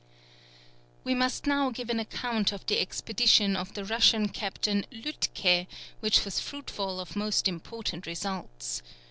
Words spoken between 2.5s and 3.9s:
of the expedition of the